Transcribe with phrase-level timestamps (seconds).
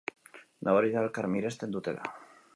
[0.67, 2.11] Nabari da elkar miresten dutela.